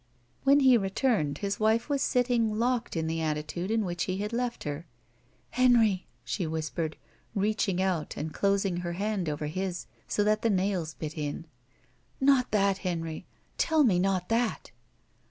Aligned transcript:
When 0.45 0.61
he 0.61 0.77
returned 0.79 1.37
his 1.37 1.59
wife 1.59 1.87
was 1.87 2.01
sitting 2.01 2.57
locked 2.57 2.97
in 2.97 3.05
the 3.05 3.21
attitude 3.21 3.69
in 3.69 3.85
which 3.85 4.05
he 4.05 4.17
had 4.17 4.33
left 4.33 4.63
her. 4.63 4.87
"Henry!" 5.51 6.07
she 6.25 6.47
whispered, 6.47 6.97
reaching 7.35 7.79
out 7.79 8.17
and 8.17 8.33
closing 8.33 8.77
her 8.77 8.93
hand 8.93 9.29
over 9.29 9.45
his 9.45 9.85
so 10.07 10.23
that 10.23 10.41
the 10.41 10.49
nails 10.49 10.95
bit 10.95 11.15
in. 11.15 11.45
"Not 12.19 12.49
that, 12.49 12.79
Henry! 12.79 13.27
Tell 13.59 13.83
me 13.83 13.99
not 13.99 14.27
that 14.29 14.71